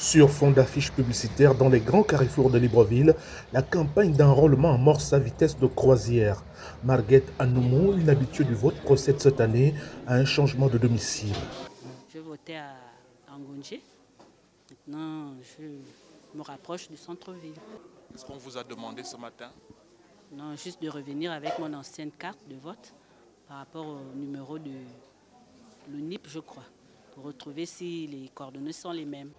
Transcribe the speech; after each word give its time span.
Sur 0.00 0.30
fond 0.30 0.50
d'affiches 0.50 0.90
publicitaires 0.92 1.54
dans 1.54 1.68
les 1.68 1.80
grands 1.80 2.02
carrefours 2.02 2.48
de 2.48 2.56
Libreville, 2.56 3.14
la 3.52 3.60
campagne 3.60 4.14
d'enrôlement 4.14 4.72
amorce 4.72 5.04
sa 5.04 5.18
vitesse 5.18 5.58
de 5.58 5.66
croisière. 5.66 6.42
Marguerite 6.82 7.30
Anoumou, 7.38 7.92
une 7.92 8.08
habituée 8.08 8.44
du 8.44 8.54
vote, 8.54 8.76
procède 8.76 9.20
cette 9.20 9.42
année 9.42 9.74
à 10.06 10.14
un 10.14 10.24
changement 10.24 10.68
de 10.68 10.78
domicile. 10.78 11.36
Je 12.08 12.18
votais 12.18 12.56
à 12.56 12.76
Angonji. 13.30 13.82
Maintenant, 14.70 15.34
je 15.58 15.66
me 16.34 16.42
rapproche 16.42 16.88
du 16.88 16.96
centre-ville. 16.96 17.52
Qu'est-ce 18.10 18.24
qu'on 18.24 18.38
vous 18.38 18.56
a 18.56 18.64
demandé 18.64 19.04
ce 19.04 19.18
matin? 19.18 19.50
Non, 20.32 20.56
juste 20.56 20.82
de 20.82 20.88
revenir 20.88 21.30
avec 21.30 21.58
mon 21.58 21.74
ancienne 21.74 22.10
carte 22.10 22.40
de 22.48 22.56
vote 22.56 22.94
par 23.46 23.58
rapport 23.58 23.86
au 23.86 24.16
numéro 24.16 24.58
de 24.58 24.70
l'UNIP, 25.90 26.26
je 26.26 26.38
crois, 26.38 26.64
retrouver 27.16 27.66
si 27.66 28.06
les 28.06 28.30
coordonnées 28.34 28.72
sont 28.72 28.92
les 28.92 29.04
mêmes. 29.04 29.30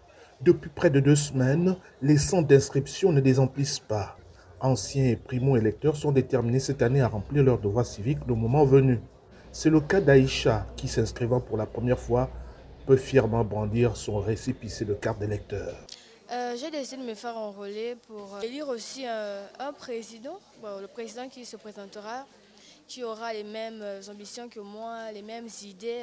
Depuis 0.41 0.69
près 0.69 0.89
de 0.89 0.99
deux 0.99 1.15
semaines, 1.15 1.75
les 2.01 2.17
centres 2.17 2.47
d'inscription 2.47 3.11
ne 3.11 3.19
désemplissent 3.19 3.79
pas. 3.79 4.17
Anciens 4.59 5.05
et 5.05 5.15
primo-électeurs 5.15 5.95
sont 5.95 6.11
déterminés 6.11 6.59
cette 6.59 6.81
année 6.81 7.01
à 7.01 7.07
remplir 7.07 7.43
leurs 7.43 7.59
devoirs 7.59 7.85
civiques 7.85 8.25
le 8.27 8.35
moment 8.35 8.65
venu. 8.65 8.99
C'est 9.51 9.69
le 9.69 9.81
cas 9.81 10.01
d'Aïcha 10.01 10.67
qui, 10.75 10.87
s'inscrivant 10.87 11.39
pour 11.39 11.57
la 11.57 11.65
première 11.65 11.99
fois, 11.99 12.29
peut 12.85 12.97
fièrement 12.97 13.43
brandir 13.43 13.97
son 13.97 14.19
récépissé 14.19 14.85
de 14.85 14.93
carte 14.93 15.19
d'électeur. 15.19 15.75
Euh, 16.31 16.55
j'ai 16.57 16.71
décidé 16.71 17.01
de 17.01 17.07
me 17.07 17.13
faire 17.13 17.35
enrôler 17.35 17.97
pour 18.07 18.35
euh, 18.35 18.41
élire 18.41 18.69
aussi 18.69 19.05
un, 19.05 19.41
un 19.59 19.73
président, 19.73 20.39
bon, 20.61 20.79
le 20.79 20.87
président 20.87 21.27
qui 21.27 21.43
se 21.43 21.57
présentera, 21.57 22.25
qui 22.87 23.03
aura 23.03 23.33
les 23.33 23.43
mêmes 23.43 23.81
euh, 23.81 24.01
ambitions 24.09 24.47
que 24.47 24.61
moi, 24.61 25.11
les 25.11 25.21
mêmes 25.21 25.49
idées. 25.63 26.01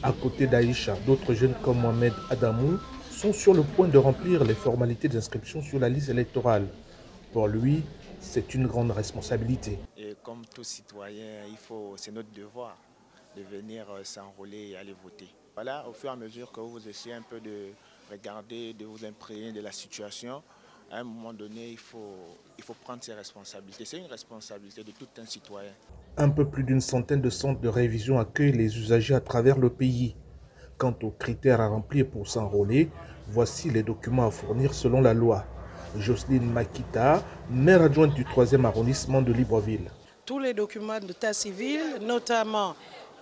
À 0.00 0.12
côté 0.12 0.46
d'Aïcha, 0.46 0.96
d'autres 1.06 1.34
jeunes 1.34 1.54
comme 1.60 1.80
Mohamed 1.80 2.12
Adamou 2.30 2.78
sont 3.10 3.32
sur 3.32 3.52
le 3.52 3.62
point 3.64 3.88
de 3.88 3.98
remplir 3.98 4.44
les 4.44 4.54
formalités 4.54 5.08
d'inscription 5.08 5.60
sur 5.60 5.80
la 5.80 5.88
liste 5.88 6.08
électorale. 6.08 6.68
Pour 7.32 7.48
lui, 7.48 7.82
c'est 8.20 8.54
une 8.54 8.68
grande 8.68 8.92
responsabilité. 8.92 9.76
Et 9.96 10.14
comme 10.22 10.46
tout 10.54 10.62
citoyen, 10.62 11.44
il 11.50 11.56
faut, 11.56 11.94
c'est 11.96 12.12
notre 12.12 12.30
devoir 12.30 12.76
de 13.36 13.42
venir 13.42 13.86
euh, 13.90 14.04
s'enrôler 14.04 14.68
et 14.68 14.76
aller 14.76 14.94
voter. 15.02 15.28
Voilà, 15.54 15.84
au 15.88 15.92
fur 15.92 16.10
et 16.10 16.12
à 16.12 16.16
mesure 16.16 16.52
que 16.52 16.60
vous 16.60 16.88
essayez 16.88 17.16
un 17.16 17.22
peu 17.22 17.40
de 17.40 17.70
regarder, 18.08 18.74
de 18.74 18.84
vous 18.84 19.04
imprégner 19.04 19.50
de 19.50 19.60
la 19.60 19.72
situation, 19.72 20.44
à 20.90 20.98
un 21.00 21.04
moment 21.04 21.32
donné, 21.32 21.70
il 21.70 21.78
faut, 21.78 22.16
il 22.56 22.64
faut 22.64 22.74
prendre 22.74 23.02
ses 23.02 23.12
responsabilités. 23.12 23.84
C'est 23.84 23.98
une 23.98 24.06
responsabilité 24.06 24.82
de 24.82 24.90
tout 24.92 25.08
un 25.20 25.26
citoyen. 25.26 25.70
Un 26.16 26.30
peu 26.30 26.48
plus 26.48 26.64
d'une 26.64 26.80
centaine 26.80 27.20
de 27.20 27.30
centres 27.30 27.60
de 27.60 27.68
révision 27.68 28.18
accueillent 28.18 28.52
les 28.56 28.76
usagers 28.78 29.14
à 29.14 29.20
travers 29.20 29.58
le 29.58 29.70
pays. 29.70 30.16
Quant 30.78 30.94
aux 31.02 31.10
critères 31.10 31.60
à 31.60 31.68
remplir 31.68 32.08
pour 32.08 32.26
s'enrôler, 32.28 32.88
voici 33.28 33.68
les 33.68 33.82
documents 33.82 34.26
à 34.26 34.30
fournir 34.30 34.72
selon 34.72 35.00
la 35.00 35.12
loi. 35.12 35.44
Jocelyne 35.96 36.50
Makita, 36.50 37.22
maire 37.50 37.82
adjointe 37.82 38.14
du 38.14 38.24
3e 38.24 38.64
arrondissement 38.64 39.20
de 39.20 39.32
Libreville. 39.32 39.90
Tous 40.24 40.38
les 40.38 40.54
documents 40.54 41.00
d'état 41.00 41.32
civil, 41.32 41.80
notamment 42.02 42.74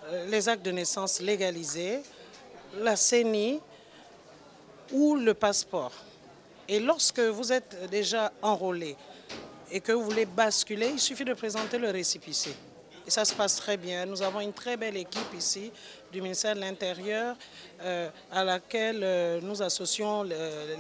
euh, 0.07 0.27
les 0.27 0.49
actes 0.49 0.65
de 0.65 0.73
naissance 0.73 1.21
légalisés, 1.21 2.01
la 2.81 2.97
CENI 2.97 3.61
ou 4.93 5.17
le 5.17 5.35
passeport. 5.35 5.93
Et 6.69 6.81
lorsque 6.81 7.21
vous 7.21 7.53
êtes 7.53 7.89
déjà 7.91 8.33
enrôlé 8.43 8.97
et 9.71 9.81
que 9.81 9.93
vous 9.93 10.03
voulez 10.03 10.27
basculer, 10.27 10.89
il 10.93 10.99
suffit 10.99 11.25
de 11.25 11.35
présenter 11.35 11.79
le 11.79 11.91
récépissé. 11.91 12.51
Et 13.07 13.11
ça 13.11 13.25
se 13.25 13.35
passe 13.35 13.55
très 13.57 13.77
bien. 13.77 14.05
Nous 14.05 14.21
avons 14.21 14.41
une 14.41 14.53
très 14.53 14.77
belle 14.77 14.97
équipe 14.97 15.33
ici 15.39 15.71
du 16.13 16.21
ministère 16.21 16.57
de 16.57 16.61
l'Intérieur 16.61 17.37
euh, 17.83 18.09
à 18.33 18.43
laquelle 18.43 19.01
euh, 19.03 19.41
nous 19.41 19.63
associons 19.63 20.25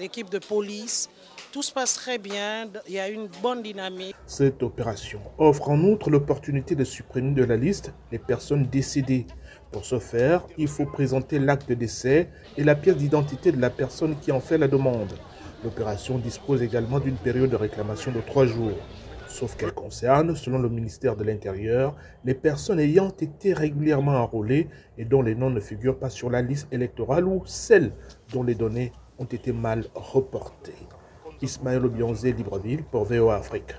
l'équipe 0.00 0.28
de 0.28 0.40
police. 0.40 1.08
Tout 1.52 1.62
se 1.62 1.72
passe 1.72 1.94
très 1.94 2.18
bien, 2.18 2.68
il 2.88 2.94
y 2.94 2.98
a 2.98 3.08
une 3.08 3.28
bonne 3.40 3.62
dynamique. 3.62 4.16
Cette 4.26 4.62
opération 4.64 5.20
offre 5.38 5.70
en 5.70 5.80
outre 5.84 6.10
l'opportunité 6.10 6.74
de 6.74 6.84
supprimer 6.84 7.32
de 7.32 7.44
la 7.44 7.56
liste 7.56 7.92
les 8.10 8.18
personnes 8.18 8.66
décédées. 8.66 9.26
Pour 9.70 9.84
ce 9.84 10.00
faire, 10.00 10.44
il 10.58 10.68
faut 10.68 10.86
présenter 10.86 11.38
l'acte 11.38 11.68
de 11.68 11.74
décès 11.74 12.28
et 12.56 12.64
la 12.64 12.74
pièce 12.74 12.96
d'identité 12.96 13.52
de 13.52 13.60
la 13.60 13.70
personne 13.70 14.18
qui 14.18 14.32
en 14.32 14.40
fait 14.40 14.58
la 14.58 14.68
demande. 14.68 15.12
L'opération 15.66 16.18
dispose 16.18 16.62
également 16.62 17.00
d'une 17.00 17.16
période 17.16 17.50
de 17.50 17.56
réclamation 17.56 18.12
de 18.12 18.20
trois 18.20 18.46
jours, 18.46 18.78
sauf 19.26 19.56
qu'elle 19.56 19.72
concerne, 19.72 20.36
selon 20.36 20.58
le 20.60 20.68
ministère 20.68 21.16
de 21.16 21.24
l'Intérieur, 21.24 21.96
les 22.24 22.34
personnes 22.34 22.78
ayant 22.78 23.08
été 23.08 23.52
régulièrement 23.52 24.12
enrôlées 24.12 24.68
et 24.96 25.04
dont 25.04 25.22
les 25.22 25.34
noms 25.34 25.50
ne 25.50 25.58
figurent 25.58 25.98
pas 25.98 26.08
sur 26.08 26.30
la 26.30 26.40
liste 26.40 26.68
électorale 26.72 27.24
ou 27.24 27.42
celles 27.46 27.90
dont 28.32 28.44
les 28.44 28.54
données 28.54 28.92
ont 29.18 29.24
été 29.24 29.52
mal 29.52 29.86
reportées. 29.96 30.86
Ismaël 31.42 31.84
Obionzé, 31.84 32.32
Libreville, 32.32 32.84
pour 32.84 33.04
VOA 33.04 33.34
Afrique. 33.34 33.74